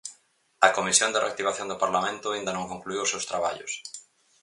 [0.67, 3.71] A Comisión de Reactivación do Parlamento aínda non concluíu os seus traballos.